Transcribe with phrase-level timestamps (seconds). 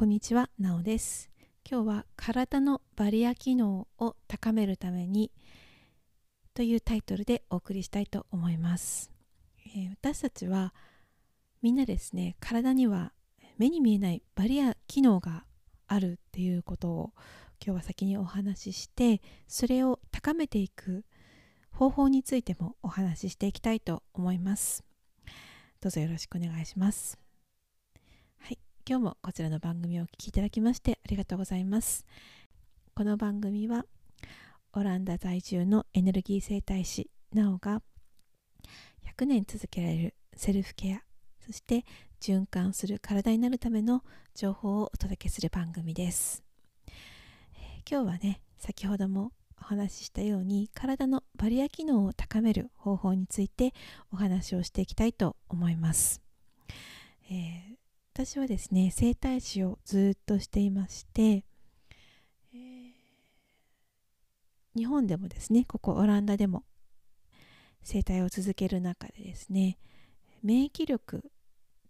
[0.00, 1.28] こんにちは、なおです。
[1.70, 5.30] 今日は体のバリア機能を高めるために
[6.54, 9.10] というタイトルでお送りしたいと思います。
[9.76, 10.72] えー私たちは
[11.60, 13.12] みんなですね、体には
[13.58, 15.44] 目に見えないバリア機能が
[15.86, 17.12] あるっていうことを
[17.62, 21.04] 今日は先にお話しして、それを高めていく
[21.72, 24.82] 方法についてもお話ししていきたいと思います。
[25.82, 27.29] どうぞよろしくお願いします。
[28.88, 32.06] 今日もこちらの番組をお聞きいただきましてありがとうございます。
[32.94, 33.84] この番組は
[34.72, 37.82] オランダ在住のエネルギー生態師なおが
[39.18, 41.02] 100年続けられるセルフケア
[41.44, 41.84] そして
[42.20, 44.02] 循環する体になるための
[44.34, 46.42] 情報をお届けする番組です。
[46.88, 53.74] えー今日はね先ほどもお話ししたように体のバリア機能を高める方法について
[54.12, 56.22] お話をしていきたいと思います。
[57.30, 57.79] えー
[58.22, 62.90] 私はですね整体師をずっとしていまして、えー
[64.76, 66.62] 日本でもですねここオランダでも
[67.82, 69.78] 整体を続ける中でですね
[70.44, 71.24] 免疫力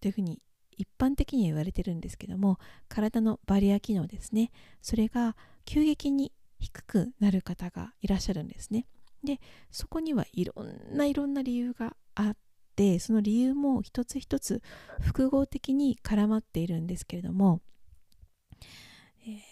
[0.01, 0.41] というふうに
[0.71, 8.87] 一般的には言われてるんですけども体のバリア機能ですねそれが急激に低くなる方がいらっしゃるんですね。
[9.23, 9.41] で
[9.71, 12.37] そこにはいろんないろんな理由があっ
[12.77, 14.63] てその理由も一つ一つ
[15.01, 17.61] 複合的に絡まっているんですけれども、
[19.27, 19.51] えー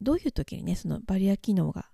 [0.00, 1.86] どういう時にねそのバリア機能が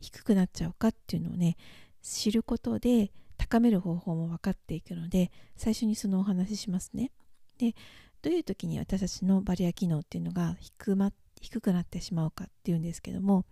[0.00, 1.56] 低くなっちゃうかっていうのをね
[2.02, 7.10] 知ることで高める方法も分かっていくので最初にそのお話ししますね。
[7.58, 7.74] で
[8.22, 13.44] どういう時に私たちのバリア機能っていうのが低,、ま、低くなってしまうかっていうんですけども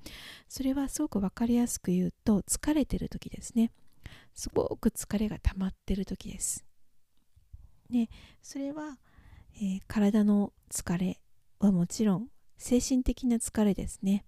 [0.48, 3.70] それはすごく分かりやすく言うと疲れてる時ですね
[4.34, 6.64] すごく疲れが溜まってる時です。
[7.91, 8.08] で
[8.42, 8.98] それは、
[9.56, 11.20] えー体の疲れ
[11.58, 14.25] はもちろん精神的な疲れですね。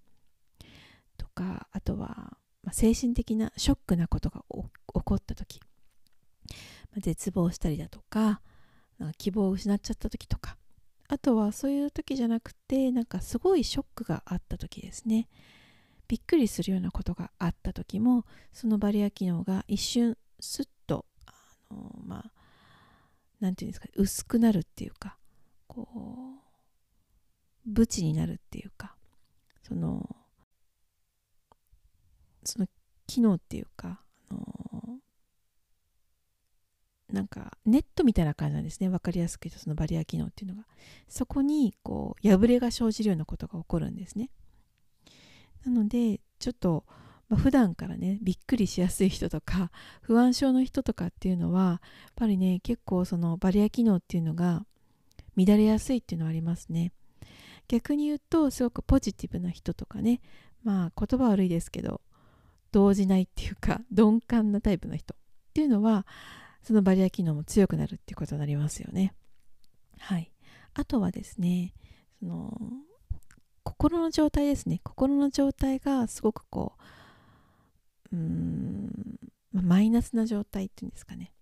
[1.16, 5.60] とかあとは、まあ精神的なショックなことが起こった時、
[6.90, 8.42] まあ絶望したりだとか
[8.98, 10.56] なんか希望を失っちゃった時とか。
[11.06, 15.28] あとはそういう時じゃなくてなんかすごいショックがあった時ですね。
[16.14, 22.30] びっくりするようなことがあった時もそのバリア機能が一瞬スッとあのまあ
[23.40, 25.16] なんていうんですか薄くなるっていうか
[25.66, 28.94] こうブチになるっていうか
[29.66, 30.08] その
[32.44, 32.68] その
[33.08, 34.98] 機能っていうかあの
[37.12, 38.88] なんかネットみたいな感じなんですね。
[38.88, 40.64] 分かりやすく言うとそのバリア機能っていうのが。
[41.08, 44.30] そこにこう破れが生じるようなことが起こるんですね。
[45.64, 46.84] なのでちょっと、
[47.28, 49.70] まあ、普段からねびっくりしやすい人とか
[50.02, 54.66] 不安症の人とかっていうのはやっぱりね結構そのバリア機能っていうのが
[55.36, 56.92] 乱れやすいっていうのはありますね。
[57.66, 60.20] 逆に言うとすごくポジティブな人とかね
[60.62, 62.02] まあ言葉悪いですけど
[62.72, 65.16] 動じないっていうか 鈍感なタイプの人っ
[65.54, 66.06] ていうのは
[66.62, 69.14] そのバリア機能も強くなるっていうことになりますよね。
[69.98, 70.32] はい。
[70.72, 71.72] あとはですね
[72.18, 72.60] その
[73.76, 74.80] 心の状態ですね。
[74.84, 76.74] 心の状態がすごくこ
[78.12, 79.18] ううーん
[79.52, 81.32] マイナスな状態っていうんですかね。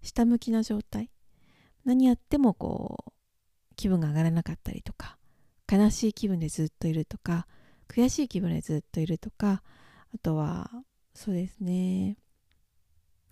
[0.00, 1.10] 下向きな状態。
[1.84, 3.12] 何やってもこう
[3.74, 5.18] 気分が上がらなかったりとか
[5.70, 7.46] 悲しい気分でずっといるとか
[7.88, 9.62] 悔しい気分でずっといるとか
[10.14, 10.70] あとは
[11.14, 12.16] そうですね。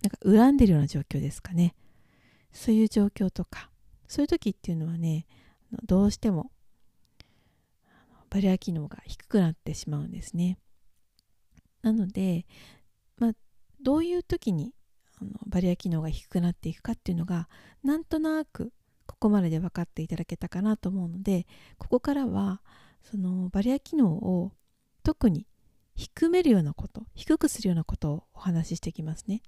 [0.01, 1.75] なんか恨んでるような状況ですかね。
[2.51, 3.69] そういう状況とか。
[4.07, 5.27] そういう時っていうのはね
[5.85, 6.51] どうしても
[8.29, 10.57] バリア機能が低くなってしまうんですね。
[11.81, 12.45] なので
[13.17, 13.31] まあ
[13.81, 14.73] どういう時に
[15.21, 17.49] あのバリア機能が低くなっていくかっていうのが
[17.83, 18.71] なんとなく
[19.05, 21.47] ここまでで分かっていただけたかなと思うので
[21.77, 22.61] ここからは
[23.03, 24.51] そのバリア機能を
[25.03, 25.47] 特に
[25.95, 29.41] 低めるようなこと低くするようなことをお話ししていきますね。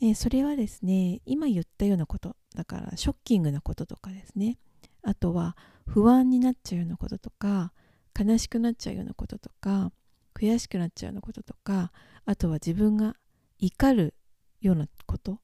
[0.00, 4.58] でそれはですね今言ったようなことだからショッキングなこととかですね。
[5.06, 5.56] あとは
[5.86, 7.72] 不安になっちゃうようなこととか
[8.18, 9.92] 悲しくなっちゃうようなこととか
[10.34, 11.92] 悔しくなっちゃうようなこととか
[12.24, 13.14] あとは自分が
[13.58, 14.14] 怒る
[14.60, 15.38] ようなこと。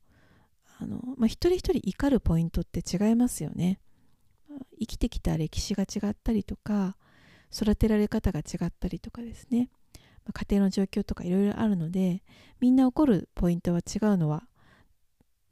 [0.81, 3.79] あの、まあ、一人一人怒るポイントって違いますよね。
[4.81, 6.97] 生きてきた歴史が違ったりとか
[7.55, 9.71] 育てられ方が違ったりとかですね、
[10.25, 12.25] まあ家庭の状況とかいろいろあるので
[12.61, 14.43] みんな怒るポイントは違うのは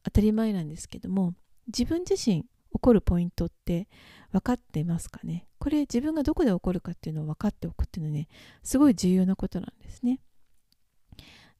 [0.02, 1.34] 当たり前なんですけども
[1.68, 3.88] 自分自身怒るポイントって
[4.32, 5.46] 分かってますかね？
[5.58, 8.28] これ自分がどこで怒るかっていうのを分かっておくっていうのはね
[8.62, 10.20] すごい重要なことなんですね。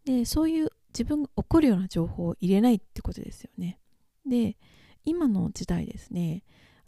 [0.05, 3.79] でそういう自分が怒るような情報を入れないってことですよね。
[4.27, 4.57] で
[5.05, 6.45] 今の時代ですね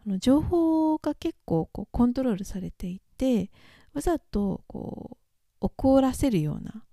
[0.06, 3.50] あの情報が結構こうコントロールされていて
[3.92, 5.18] わざとこ
[5.60, 6.84] う怒らせるような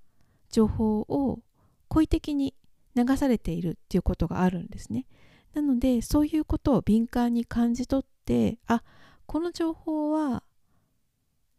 [0.49, 1.39] 情報を
[1.87, 2.53] 故意的に
[2.95, 5.05] 流されているっていうことがあるんですね。
[5.53, 8.83] なのでそういうことを敏感に感じ取ってあ
[9.25, 10.43] この情報は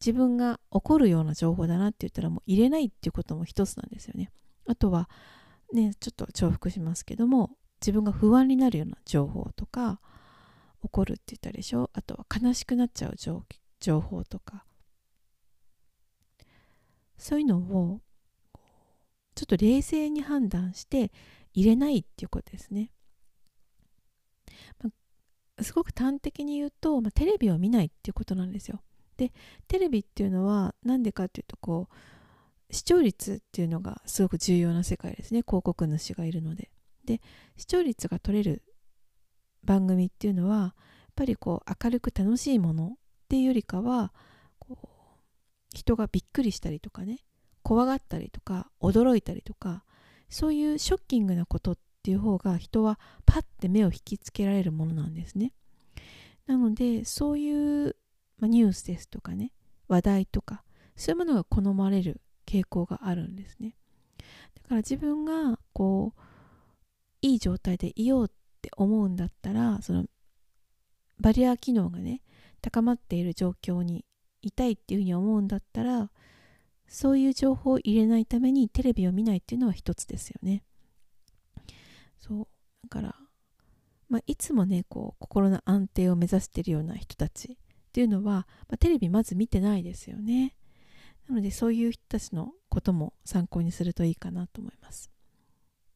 [0.01, 4.31] 自分が怒るような情報だなって言ったらもう入れないっていうことも一つなんですよね。
[4.67, 5.11] あとは
[5.73, 7.51] ねちょっと重複しますけども
[7.81, 10.01] 自分が不安になるような情報とか
[10.83, 11.91] 怒るって言ったでしょ？
[11.93, 13.17] あとは悲しくなっちゃう
[13.81, 14.65] 情報とか
[17.19, 18.01] そういうのを
[19.35, 21.13] ちょっと冷静に判断して
[21.53, 22.91] 入れないっていうことですね。
[24.83, 24.91] ま
[25.59, 28.81] あ、すごく端的に言うと、まあ、テレビを見ないっていうことなんですよ。
[29.17, 29.33] で
[29.69, 36.71] テレビっていうのは何でかっていうとこう視聴率っていうのがすごく重要な世界ですね広告主がいるので。
[37.05, 37.21] で
[37.57, 38.63] 視聴率が取れる
[39.65, 40.73] 番組っていうのはやっ
[41.17, 42.97] ぱりこう明るく楽しいものっ
[43.29, 44.13] ていうよりかは
[44.59, 44.87] こう
[45.75, 47.19] 人がびっくりしたりとかね
[47.63, 49.85] 怖がったりとか驚いたりとか
[50.29, 52.99] そういうショッキングなことっていう方が人は
[53.31, 55.53] パッて目を引きつけられるものなんですね。
[56.49, 57.95] なのでそういう、
[58.41, 59.53] ま、ニュースですとかね
[59.87, 60.65] 話題とか
[60.97, 63.77] そういうものが好まれる傾向があるんですね。
[64.19, 66.21] だから自分がこう
[67.23, 68.29] いい状態でいようっ
[68.61, 70.07] て思うんだったらその
[71.21, 72.23] バリア機能がね
[72.61, 74.05] 高まっている状況に
[74.43, 76.11] いたいっていうふうに思うんだったら
[76.89, 80.65] そういう情報を入れないためにテレビを見ないっていうのは一つですよね。
[82.19, 82.49] そう
[82.83, 83.17] だから、
[84.09, 87.57] まあ、いつもねこう心の安定を目指してるような人たちっ
[87.93, 90.55] ていうのは、まあ、テレビまず見てないですよね。
[91.29, 95.11] なのでそういう人たちのことも参考にするといいかなと思います。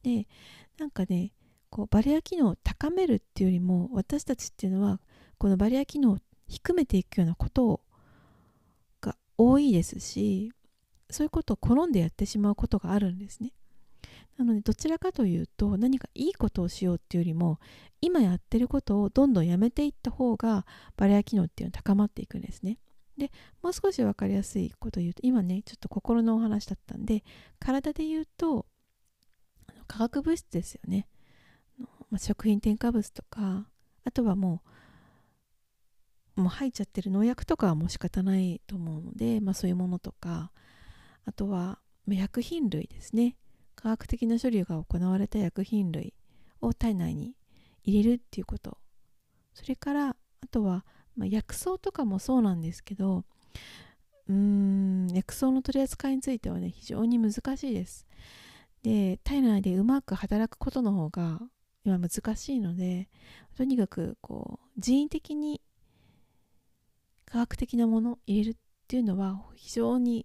[0.03, 0.27] で
[0.79, 1.33] なんかね
[1.71, 5.01] こうバリア機能を高めるっていうよりも私たちっていうのは
[5.39, 7.81] このバリア機能を低めていくようなことを
[9.01, 10.53] が多いですし
[11.11, 13.53] そういうことを好んでやってしまうことがあるんですね。
[14.37, 17.61] なのでどちらかというと何かいいことをしようっていうよりも
[18.01, 20.67] 今やってることをどんどんやめていった方が
[20.97, 22.79] バリア機能っていうのは高まっていくんですね。
[23.17, 23.31] で
[23.63, 27.23] もう少し分かりやすいことを言うと今ねちょっと心のお話だったんで
[27.61, 28.67] 体で言うと
[29.87, 31.07] 化学物質ですよね、
[32.11, 33.69] まあ、食品添加物とか
[34.05, 34.63] あとはも
[36.37, 40.51] うもう入っちゃってる農薬とかはもう仕方ないと思うので、まあ、そういうものとか
[41.25, 41.79] あとは
[42.09, 43.37] 薬品類ですね
[43.85, 46.15] 科学的な処理が行われた薬品類
[46.63, 47.35] を体内に
[47.83, 48.79] 入れるっていうこと。
[49.53, 50.17] それからあ
[50.51, 50.87] とは、
[51.17, 53.25] まあ、薬草とかもそうなんですけど
[54.27, 58.07] うーん薬草の取り扱いについてはね非常に難しいです。
[58.83, 61.43] で体内でうまく働くことの方が
[61.85, 63.11] 今難しいので
[63.55, 65.61] とにかくこう人為的に
[67.27, 68.59] 科学的なものを入れるっ
[68.89, 70.25] ていうのは非常に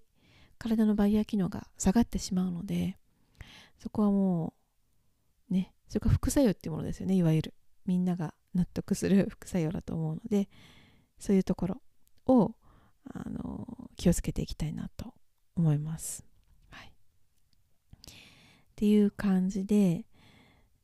[0.58, 2.96] 体のバイヤー機能が下がってしまうので
[3.80, 4.54] そこはも
[5.50, 7.16] うねそれから副作用っていうものですよね。
[7.16, 7.54] いわゆる。
[7.86, 10.48] みんなが納得する副作用だと思うので
[11.18, 11.82] そういうところ
[12.28, 12.54] を
[13.12, 15.16] あの気をつけていきたいなと
[15.56, 16.24] 思います。
[16.70, 16.92] はい、っ
[18.76, 20.06] ていう感じで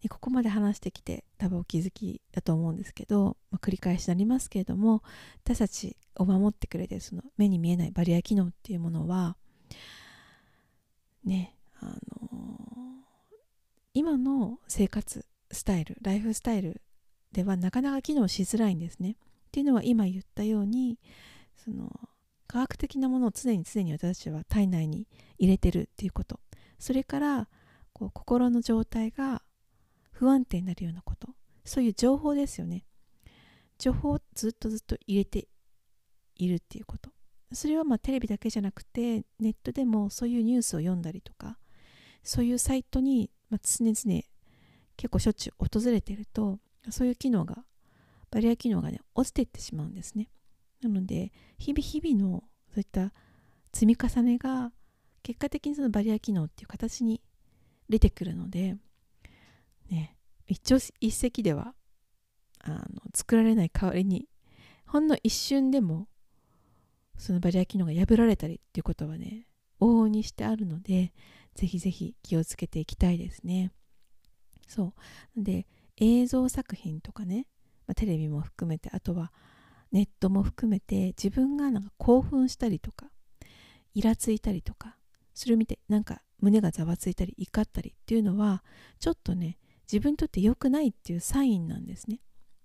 [0.09, 5.03] ここまで話してきて多分お気づきだと思うんですけど、まあ、繰り返しになりますけれども
[5.43, 9.35] 私たちを守ってくれてその目に見えないバリア機能っていうものは
[11.25, 11.54] ね、
[14.15, 16.81] 今の生活スタイルライフスタイル
[17.33, 19.11] ではなかなか機能しづらいんですね。
[19.11, 19.15] っ
[19.51, 20.97] ていうのは今言ったように
[21.57, 21.91] その
[22.47, 25.05] 科学的なものを常に常に私たちは体内に
[25.37, 26.39] 入れてるっていうこと。
[26.79, 27.49] それから
[27.91, 29.41] こう心の状態が
[30.13, 31.27] 不安定になるようなこと。
[31.65, 32.85] そういう情報ですよね。
[33.77, 35.49] 情報をずっとずっと入れて
[36.37, 37.11] いるっていうこと。
[37.51, 41.57] それはまあテレビだけじゃなくてネットでもそういうニュースを読んだりとか
[42.25, 44.23] そういうサイトに、まあ、常々
[44.97, 46.59] 結構しょっちゅう訪れてると
[46.89, 47.65] そういう機能が
[48.31, 50.29] バリア機能がね落ちていってしまうんですね。
[50.81, 53.13] なので日々日々のそういった
[53.73, 54.71] 積み重ねが
[55.23, 57.21] 結果的にそのバリア機能っていう形に
[57.89, 58.75] 出てくるので
[59.89, 61.73] ね一朝一夕では
[62.59, 64.27] あの作られない代わりに
[64.85, 66.07] ほんの一瞬でも
[67.17, 69.47] そのバリア機能が破られたりっていうことはね
[69.79, 71.13] 往々にしてあるので
[71.55, 73.71] ぜひぜひ気をつけていきたいですね。
[74.67, 74.93] そ
[75.37, 75.43] う。
[75.43, 75.67] で
[75.97, 77.47] 映像作品とかね、
[77.87, 79.31] まあ、テレビも含めてあとは
[79.91, 83.07] ネットも含めて自分がなんか興奮したりとか
[83.93, 84.97] イラついたりとか
[85.33, 88.63] それを見てなんか胸がざわついたり怒ったりっていうのは
[88.99, 89.57] ちょっとね
[89.91, 92.19] 自分にとって良くないっていうサインなんですね。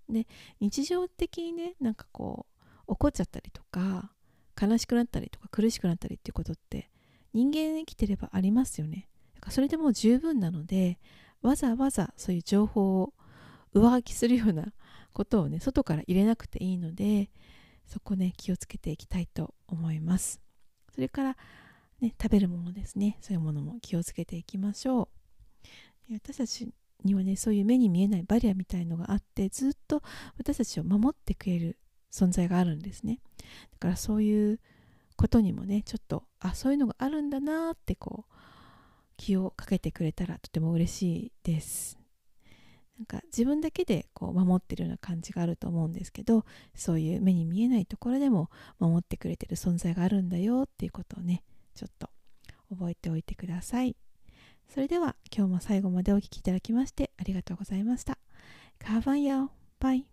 [0.09, 0.27] で
[0.59, 4.11] 日常的にねなんかこう怒っちゃったりとか
[4.61, 6.89] 悲しくなったりとか苦しくなったりっていうことって
[7.33, 9.07] 人間生きてればありますよね。
[9.35, 10.99] だからそれでもう十分なので
[11.41, 13.13] わざわざそういう情報を
[13.73, 14.73] 上書きするような
[15.13, 17.29] ことをね外から入れなくていいので
[17.85, 20.41] そこね気をつけていきたいと思います。
[20.93, 21.37] それから
[21.99, 23.17] ね食べるものですね。
[23.21, 25.09] そういうものも気をつけていきましょ
[26.09, 26.13] う。
[26.13, 26.69] 私たち
[27.03, 30.01] にはねそういう目に見えないバリアみたいのがあってずっと
[30.37, 31.77] 私たちを守ってくれる
[32.11, 33.19] 存在があるんですね。
[33.71, 34.59] だからそういう
[35.21, 38.33] ことにもねちょっとあそういうのがあるんだなってこう
[39.17, 41.99] 気をかけてくれたらとても嬉しいです。
[42.97, 48.49] なんか自分だけでこう守ってるような感じがあると思うんですけどそういう目に見えないところでも
[48.79, 52.09] 守ってくれてる存在があるんだよっていうことをねちょっと
[52.69, 53.95] 覚えておいてください。
[54.69, 58.17] それでは今日も最後までお聴きいただきましてありがとうございました。
[58.79, 59.49] カーバンヤオ
[59.79, 60.10] バイ